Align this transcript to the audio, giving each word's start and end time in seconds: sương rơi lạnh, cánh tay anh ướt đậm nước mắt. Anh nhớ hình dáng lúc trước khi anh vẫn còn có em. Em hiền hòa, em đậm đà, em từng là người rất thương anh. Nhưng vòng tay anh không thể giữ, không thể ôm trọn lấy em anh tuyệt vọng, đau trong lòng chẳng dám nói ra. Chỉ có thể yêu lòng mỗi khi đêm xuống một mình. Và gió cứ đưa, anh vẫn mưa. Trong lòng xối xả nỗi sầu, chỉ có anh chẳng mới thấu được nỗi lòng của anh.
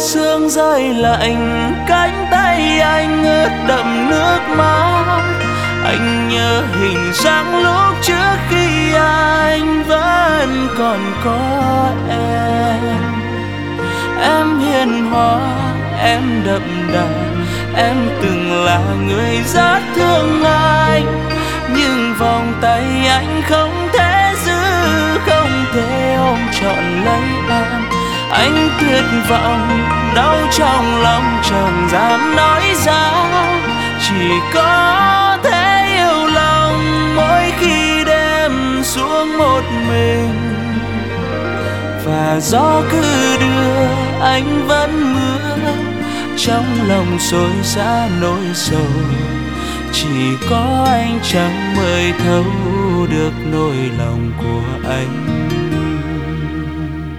sương 0.00 0.48
rơi 0.50 0.94
lạnh, 0.94 1.72
cánh 1.86 2.26
tay 2.30 2.80
anh 2.80 3.24
ướt 3.24 3.50
đậm 3.68 4.10
nước 4.10 4.40
mắt. 4.56 5.22
Anh 5.84 6.28
nhớ 6.28 6.62
hình 6.80 7.12
dáng 7.12 7.62
lúc 7.62 8.02
trước 8.02 8.36
khi 8.50 8.94
anh 8.94 9.84
vẫn 9.88 10.68
còn 10.78 10.98
có 11.24 11.90
em. 12.08 12.80
Em 14.22 14.58
hiền 14.58 15.10
hòa, 15.10 15.40
em 16.02 16.42
đậm 16.46 16.90
đà, 16.92 17.08
em 17.76 17.96
từng 18.22 18.64
là 18.64 18.80
người 19.06 19.38
rất 19.54 19.80
thương 19.94 20.44
anh. 20.44 21.28
Nhưng 21.76 22.14
vòng 22.18 22.52
tay 22.60 22.84
anh 23.08 23.42
không 23.48 23.88
thể 23.92 24.34
giữ, 24.44 24.62
không 25.26 25.64
thể 25.74 26.14
ôm 26.14 26.38
trọn 26.60 27.04
lấy 27.04 27.22
em 27.50 27.79
anh 28.30 28.70
tuyệt 28.80 29.04
vọng, 29.28 29.86
đau 30.14 30.36
trong 30.58 31.02
lòng 31.02 31.40
chẳng 31.50 31.88
dám 31.92 32.36
nói 32.36 32.62
ra. 32.84 33.12
Chỉ 34.08 34.28
có 34.54 35.38
thể 35.42 35.96
yêu 35.96 36.26
lòng 36.26 37.14
mỗi 37.16 37.52
khi 37.60 38.04
đêm 38.04 38.80
xuống 38.82 39.38
một 39.38 39.62
mình. 39.88 40.34
Và 42.04 42.40
gió 42.40 42.82
cứ 42.90 43.36
đưa, 43.40 43.86
anh 44.20 44.66
vẫn 44.68 45.14
mưa. 45.14 45.70
Trong 46.36 46.64
lòng 46.88 47.18
xối 47.18 47.50
xả 47.62 48.08
nỗi 48.20 48.44
sầu, 48.54 48.86
chỉ 49.92 50.36
có 50.50 50.86
anh 50.90 51.18
chẳng 51.32 51.76
mới 51.76 52.12
thấu 52.24 52.44
được 53.10 53.32
nỗi 53.52 53.76
lòng 53.98 54.32
của 54.38 54.88
anh. 54.90 55.49